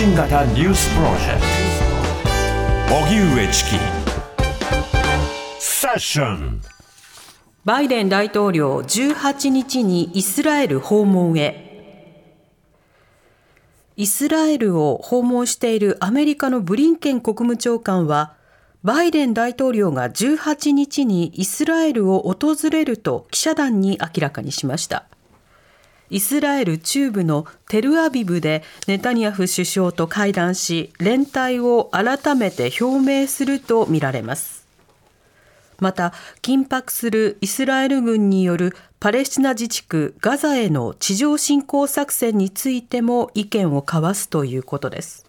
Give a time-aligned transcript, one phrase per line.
[0.00, 1.42] 信型ニュースプロジェク
[2.88, 2.94] ト。
[3.04, 3.70] 荻上チキ。
[5.58, 6.62] セッション。
[7.66, 12.16] バイデン大統領18日にイスラエル訪問へ。
[13.98, 18.32] イスラエルを訪問しているアメリカのブリンケン国務長官は
[18.82, 25.04] バイデン大統領が18日にイスラエルを訪れると記者団に明らかにしました。
[26.10, 34.66] イスラエル中部のテルアビブでネタニヤフ首相と会談し連帯を改めて表明するとみられます。
[35.78, 36.12] また
[36.42, 45.24] 緊迫するイスラエル軍によるパレスチナ自治区ガザへの地上侵攻作戦についても意見を交わすということです。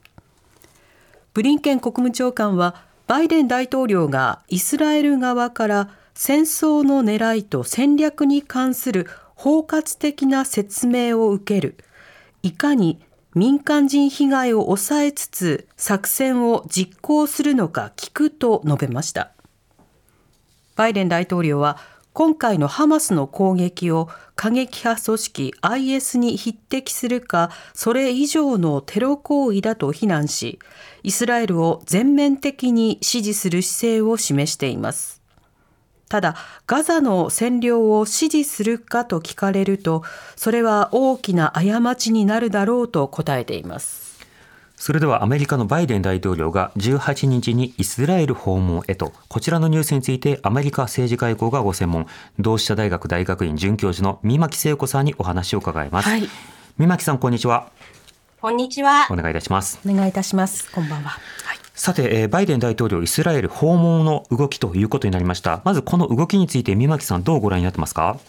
[1.33, 9.07] ブリンケン国務長官はバイデン大統領がイスラエル側から戦争の狙いと戦略に関する
[9.43, 11.75] 包括的な説明を受ける。
[12.43, 13.01] いかに
[13.33, 19.31] 民間人被害を抑えつつ作戦を実行するのか聞くと述べました。
[20.75, 21.79] バイデン大統領は
[22.13, 30.59] 今回のハマスの攻撃を過激派組織 IS に匹敵するかそれ以上のテロ行為だと非難し
[31.01, 35.20] イスラエルを全面的に支持する姿勢を示しています。
[36.11, 36.35] ただ、
[36.67, 40.03] ガザの占領を支持するかと聞かれると、
[40.35, 44.19] それは大きな過ちになるだろうと答えています。
[44.75, 52.07] それではアメリカのバイデン大統領が18日にイスラエル訪問へと、こちらのニュースについてアメリカ政治外交がご専門、
[52.39, 56.09] 同志社大学大学院准教授の三巻聖子さんにお話を伺います。
[56.09, 56.27] はい、
[56.77, 57.69] 三巻さん、こんにちは。
[58.41, 59.07] こんにちは。
[59.09, 59.79] お願いいたします。
[59.87, 60.69] お願いいたします。
[60.73, 61.11] こんばんは。
[61.11, 65.61] はいさて、バイデン大統領、イスラエル訪問の動きということになりました。
[65.63, 68.19] まずこの動きについて、三巻さん、どうご覧になってますか？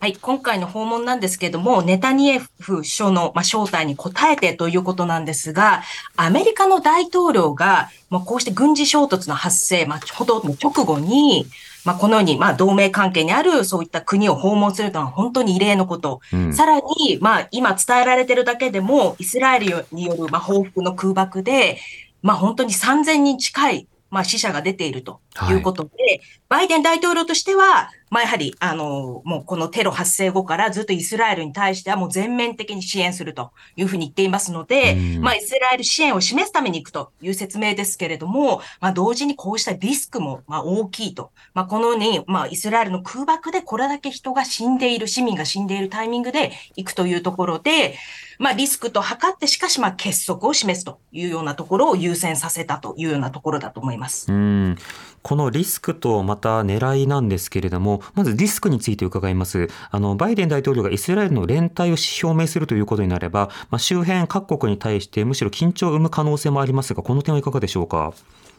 [0.00, 5.82] はい、今回の訪問なんですけれども、ネタニエフ首相の、まあ、招待に応えてということなんですが、
[6.14, 11.46] アメリカの大統領が、まあ、こうして軍事衝突の発生、まあ、ほどの直後に、
[11.84, 16.20] まあ、このように、まあ、同盟関係にあるそういった国を訪問するのは本当に異例のこと。
[16.32, 21.80] うん、さらに、まあ、今伝えられているだけでも、イスラエルによる、まあ、報復の空爆で、
[22.22, 25.20] まあ本当に3000人近い、まあ死者が出ていると
[25.50, 41.30] いうことで、はい、バイデン大統領としては、まあ、やはり、あの、もうこのテロ発生後からずっとイスラエルに対してはもう全面的に支援するというふうに言っていますので、まあ、イスラエル支援を示すために行くという説明ですけれども、まあ、同時にこうしたリスクも、まあ、大きいと。
[41.54, 47.96] まあ、このように、まあ、イスラエルの空爆でこれだけ人が死んでいる、市民が死んでいるタイミングで行くというところで、
[48.38, 54.32] まあ、リスクと測って、しかし、まあ、結束を示すというようなところを優先させたというようなところだと思います。
[54.32, 54.76] うん
[55.22, 59.68] このリスクとまた狙いなんですけれども、まずリスクについて伺います。
[59.90, 68.12] あの、バイデン大統領がイスラエルの連帯を表明するということになれば、まあ、周辺各国に対してむしろ緊張を生む可能性もありますが、この点はいかがでしょうか？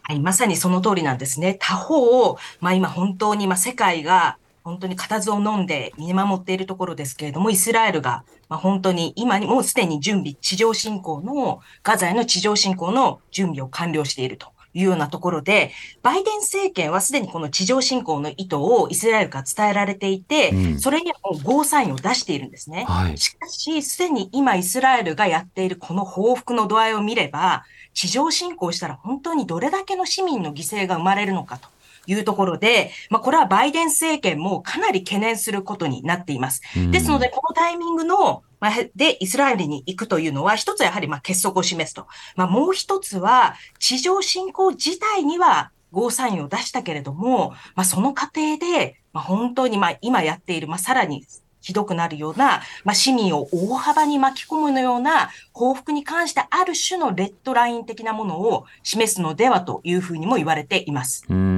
[0.04, 1.58] はい、まさにその通りなんですね。
[1.60, 14.48] 他方、まあ、今本当にま世界が本当に固唾を飲んで見守っているところですけれども、イスラエルが、まあ、本当に今にもうすでに準備、地上侵攻の、ガザへの地上侵攻の準備を完了していると。
[14.74, 15.72] いうようなところで、
[16.02, 22.86] バイデン政権はすでにこの地上侵攻の意図をイスラエルから伝えられていて、うん、それにはもうゴーサインを出しているんですね。
[22.88, 27.64] はい、しかし、すでに今イスラエルがやっているこの報復の度合いを見れば、
[27.94, 31.70] 地上侵攻したら本当にどれだけの市民の犠牲が生まれるのかと。
[32.08, 36.62] いうところで、まあ、これはバイデン政権もかなり懸念することになっています。
[36.92, 42.08] ですので、このタイミングのまあ、で、イスラエルに行くというのは、一つはやはりまあ結束を示すと。
[42.36, 51.26] まあ、もう一つは、地上侵攻自体にはゴーサインを出したけれども、まあ、その過程で、まあ、本当にまあ今やっている、まあ、さらに
[51.62, 61.26] ひどくなるような、まあ、市民を大幅に巻き込むのような報復に関してある種のレッドライン的なものを示すのではというふうにも言われています。
[61.30, 61.49] うん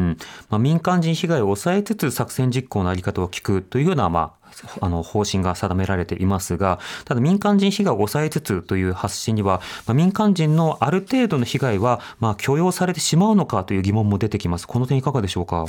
[0.49, 4.33] まあ、民間人被害を抑えつつ作戦実行のあり方を聞くというような、ま
[4.79, 14.67] あ、あの方針が定められていますが、ただ民間人被害を抑えつつという発信には、まあ、民間人のある程度の被害は、まあ、許容されてしまうのかという疑問も出てきます。
[14.67, 15.65] この点いかがでしょうか？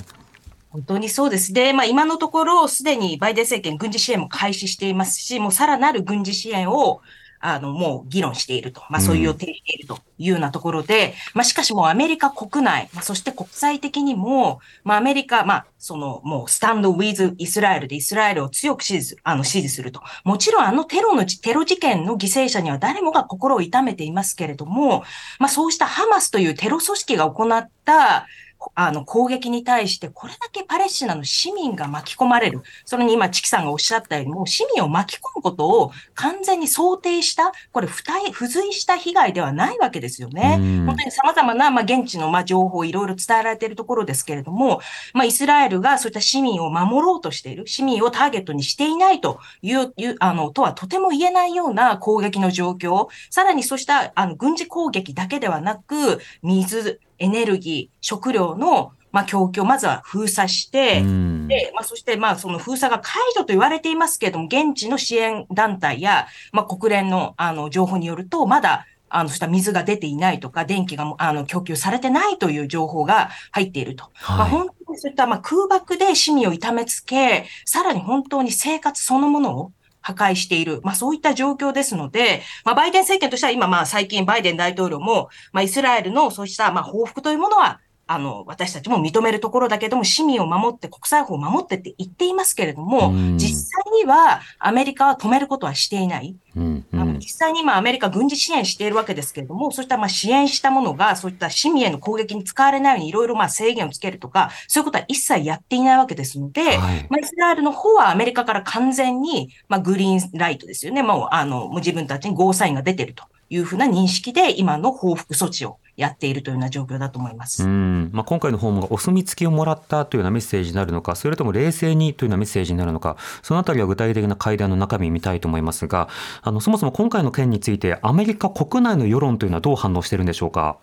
[0.71, 1.53] 本当にそうです。
[1.53, 7.03] で、まあ今のところすでにバイデン政権軍事支援も開始していますし、もうさらなる軍事支援を
[7.45, 8.83] あの、もう議論していると。
[8.89, 20.01] まあそういう予定しているというようなところで、うん、まあしかしもうアメリカ国内、まあ、そして国際的にも、まあアメリカ、まあそのもうスタンドウィズイスラエルでイスラエルを強く支持する、あの支持すると。
[20.25, 25.03] もちろんあのテロの、テロ事件の犠牲者には誰もが心を痛めていますけれども、
[25.41, 28.27] まあそうしたハマスというテロ組織が行った
[28.75, 32.63] あの、攻撃に対して、これだけパレスチナの市民が巻き込まれる。
[32.85, 40.59] それに今、チキさんがおっしゃったように、もう市民を巻き込むことを完全に想定した、これ、付帯、付随した被害ではないわけですよね。
[40.87, 44.81] 本当に様々な、まあ、現地の、まあ、情報をいろいろ伝えられているところですけれども、
[45.13, 61.03] まあ、イスラエルがそういった市民を守ろうとしている、市民をターゲットにしていないという、いうあの、とはとても言えないような攻撃の状況、さらにそうした、あの、軍事攻撃だけではなく、水、エネルギー、食料のまあ、供給をまずは封鎖して、
[61.47, 74.05] で、まあ、そして、まあ、その封鎖が解除と言われていますけれども、現地の支援団体や、まあ、国連の、あの、情報によると、まだ、あの、した水が出ていないとか、電気が、あの、供給されてないという情報が入っていると。
[74.15, 79.73] はい、まあ、本当にそういった、まあ、空爆で市民を痛めつけ、さらに本当に生活そのものを、
[80.03, 80.81] 破壊している。
[80.83, 87.81] まあそういった状況ですので、まあバイデン政権としては今まあ最近バイデン大統領も、まあイスラエルのそうしたまあ報復というものは
[88.13, 96.37] あの、私たちも認めるところだけども、市民を守って、国際法を守ってって言っていますけれども、実際にはアメリカは止めることはしていない。
[96.55, 111.03] うんうん、あの実際に今アメリカ軍事支援しているわけですけれども、そういったまあ支援したものが、そういった市民への攻撃に使われないようにいろいろまあ制限をつけるとか、そういうことは一切やっていないわけですので、はい、まあ、イスラエルの方はアメリカから完全に、まあ、グリーンライトですよね。
[111.03, 117.65] もう、あの、自分たちにゴーサインが出てるというふうな認識で、今の報復措置をやっているというような状況だと思います。
[117.65, 126.09] うんまあ、今回の訪問がお墨付きをもらったというようなメッセージになるのか、それとも冷静にというようなメッセージになるのか、そのあたりは具体的な会談の中身を見たいと思いますが、
[126.41, 130.79] あのそもそも今回の件について、アメリカ国内の世論というのはどう反応しているんでしょうか？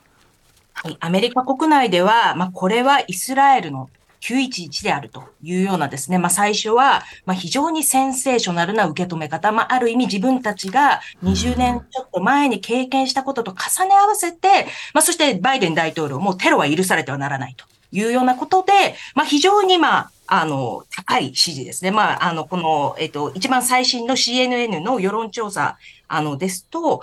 [0.74, 3.90] はい、アメリカ国内では、まあ、これはイスラエルの
[4.22, 18.72] 911であるというようなですね、まあ最初は、まあ非常にセンセーショナルな受け止め方、まあある意味自分たちが20年ちょっと前に経験したことと重ね合わせて、まあそしてバイデン大統領もテロは許されてはならないというようなことで、
[19.16, 21.90] まあ非常にまあ、あの、高い支持ですね。
[21.90, 27.02] まあ、あの、この、えっと、一番最新の CNN の世論調査、あの、ですと、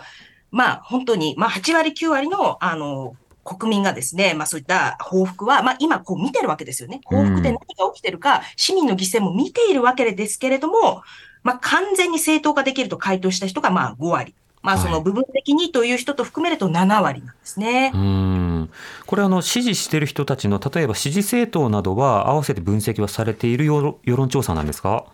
[0.52, 3.16] まあ、本当に、まあ、8割、9割の、あの、
[3.46, 7.00] 国民がですね、まあそういった報復は、まあ今こう見てるわけですよね。
[7.04, 7.60] 報復で何が
[7.94, 11.02] 起きてるか、市民の犠牲も見ているわけですけれども、
[11.42, 14.34] まあ完全に正当化できると回答した人がまあ5割。
[14.62, 17.92] まあその部分的にという人と含めると7割なんですね。
[17.94, 18.70] はい、うん
[19.06, 25.04] これあの支持している人たちの例えば支持政党などは合わせて分析はされている世論調査なんですか？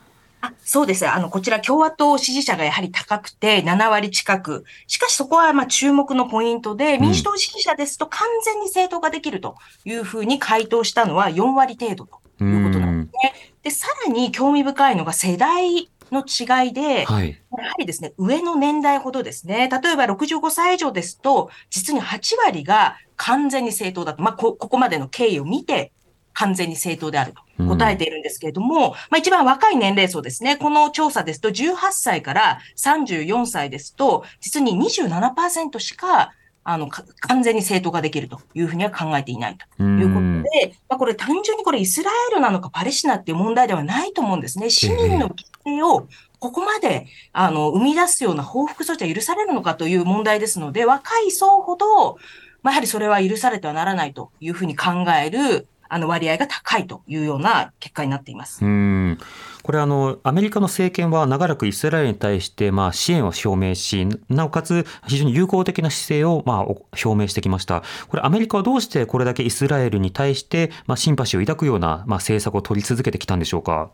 [0.42, 1.08] あそうです。
[1.08, 4.64] あの、こちら共和党支持者がやはり高くて7割近く。
[4.88, 9.54] しかしそこはまあ注目のポイントで、民主党支持者ですと完全に正当化できると
[9.84, 13.54] いうふうに回答したのは4割程度ということなんですね。
[13.62, 25.92] で、さらに興味深いのが世代の違いで、はい、やはりですね、上の年代ほどですね、例えば65歳以上ですと、実に8割が完全に正当だと、まあこ、ここまでの経緯を見て
[26.32, 30.56] 完全に正当であると答えているんですけれども、うん、まあ一番若い年齢層ですね。
[30.56, 36.32] この調査ですと18歳から34歳ですと、実に27%しか
[36.64, 44.70] あの、完全に正当化できるというふうには考えていないということで、まあ、これ単純にこれイスラエルなのかパレスチナっていう問題ではないと思うんですね。
[44.70, 45.34] 市民の犠
[45.66, 46.06] 牲を
[46.38, 52.16] ここまで、あの、生み出すような報復措置は許されるのかという問題ですので、若い層ほど、
[52.62, 58.64] まあ、やはりそれは許されてはならないというふうに考える、あの割合が高いというような結果になっています。
[58.64, 59.18] うん
[59.62, 67.82] これあの、アメリカの政権は長らくイスラエルに対してまあ支援を表明し、なおかつ非常に友好的な姿勢をまあ表明してきました。
[68.08, 73.90] これ、アメリカはどうしてこれだけイスラエルに対してまあシンパシーを抱くようなまあ政策を取り続けてきたんでしょうか？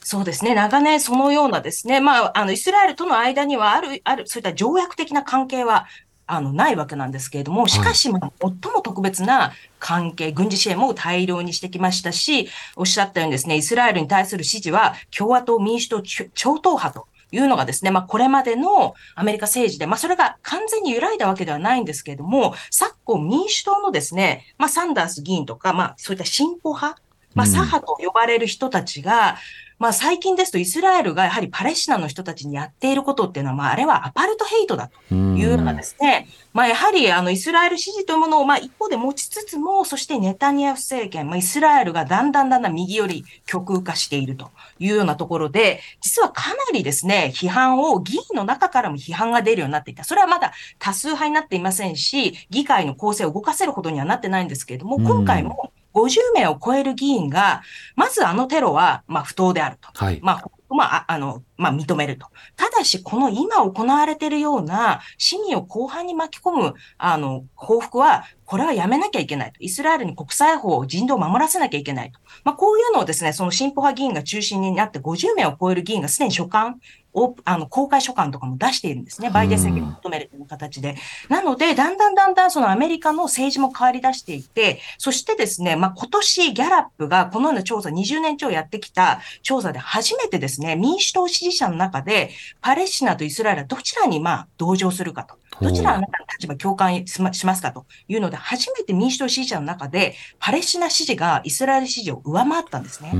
[0.00, 0.54] そうですね。
[0.54, 5.86] 長年そのようなですね、まあ、あの、イスラエルとの間にはある、ある、そういった条約的な関係は
[6.28, 16.02] あの、ないわけなんですけれども、しかし、まあ、最も特別な関係、軍事支援も大量にしてきましたし、おっしゃったようにですね、イスラエルに対する支持は、共和党、民主党、
[16.34, 27.00] 超党派というのがですね、まあ、これまでのアメリカ政治で、まあ、それが完全に揺らいだわけではないんですけれども、昨今民主党のですね、まあ、サンダース議員とか、まあ、そういった進歩派、
[27.38, 29.34] まあ、左派と呼ばれる人たちが、うん
[29.78, 50.02] まあ最近ですとイスラエルがやはりパレスチナの人たちにやっていることっていうのは、まああれはアパルトヘイトだというようなですね、まあやはりあのイスラエル支持というものをまあ一方で持ちつつも、そしてネタニヤフ政権、まあイスラエルがだんだんだんだん右寄り極右化しているというようなところで、実はかなりですね、批判を議員の中からも批判が出るようになっていた。
[50.02, 57.62] それはまだ多数派になっていませんし、議会の構成を動かせるほどにはなってないんですけれども、今回も50名を超える議員が、
[57.96, 59.88] まずあのテロは、まあ、不当であると。
[59.92, 60.20] はい。
[60.22, 62.28] まあ、まあ、あの、まあ、認めると。
[62.56, 69.58] ただし、この今行われているような市民を後半に巻き込む、あの、報復は、これはやめなきゃいけないと。
[69.60, 72.18] イスラエルに国際法、人道を守らせなきゃいけないと。
[72.44, 76.76] まあ、こういうのをですね、その進歩派議員が中心になって50名を超える議員がすでに書簡
[77.12, 79.30] を、あの、公開書簡とかも出しているんですね。
[79.30, 80.96] バイデン政権に求めるという形で。
[81.28, 95.36] なので、だんだんだんだんそのアメリカの政治も変わり出していて、そしてですね、まあ、今年ギャラップがこのような調査、20年超やってきた調査で初めてですね、民主党支持者の中で、パレスチナとイスラエルはどちらにまあ同情するかと。
[95.60, 103.10] どちらあなたの立場共感しますかというので、初めて民主党支持者の中で、パレスチナ支持がイスラエル支持を上回ったんですね。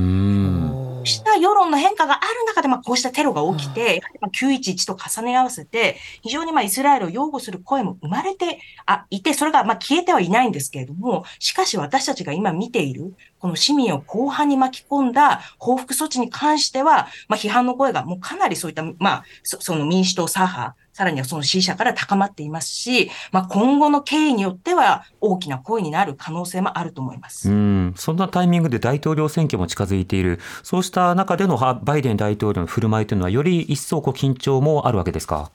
[1.05, 35.52] した世論の変化がある中で、まあ、こうしたテロが起きて、まあ、911と重ね合わせて、非常にまあイスラエルを擁護する声も生まれてあいて、それがまあ消えてはいないんですけれども、しかし私たちが今見ている、この市民を後半に巻き込んだ報復措置に関しては、まあ、批判の声がもうかなりそういった、まあ、その民主党左派、さらにはその支持者から高まっていますし、まあ、今後の経緯によっては大きな声になる可能性もあると思いますうんそんなタイミングで大統領選挙も近づいている、そうした中でのバイデン大統領の振る舞いというのは、より一層こう緊張もあるわけですか？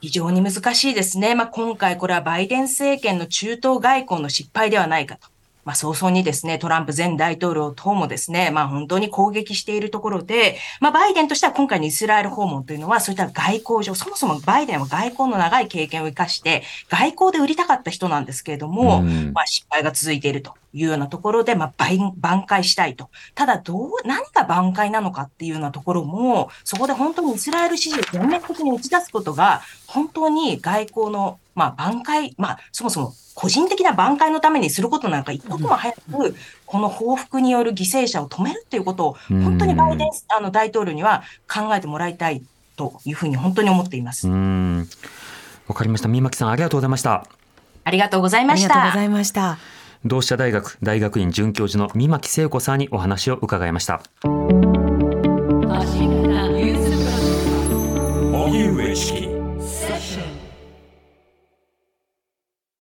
[0.00, 1.36] 非常に難しいですね。
[1.36, 5.28] まあ、今回これはバイデン政権の中東外交の失敗ではないかと。
[5.64, 19.02] まあ、早々にですね、トランプ前大統領等もですね、まあ、本当に攻撃しているところで、まあ、バイデンとしては今回のイスラエル訪問というのは、そういった外交上、そもそもバイデンは外交の長い経験を生かして、外交で売りたかった人なんですけれども、
[19.32, 21.72] まあ、失敗が続いているというようなところで、まあ、
[22.20, 23.08] 挽回したいと。
[23.34, 36.34] ただ、どう、何が挽回なのかっていうようなところも、そこで本当にイスラエル支持を全面的に打ち出すことが、本当に外交の、まあ、挽回、まあ、そもそも個人的な挽回のためにすることなんか一刻も早く、
[36.66, 42.42] この報復による犠牲者を止めるっていうことを、本当にバイデンあの大統領には考えてもらいたい
[42.76, 44.28] というふうに本当に思っています。
[44.28, 46.08] わかりました。
[46.08, 47.26] 三巻さん、ありがとうございました。
[47.84, 48.74] ありがとうございました。
[48.74, 49.83] ありがとうございました。
[50.06, 54.02] 同志社大学大学院准教授の三巻聖子さんにお話を伺いました。
[58.32, 59.33] 荻上チキ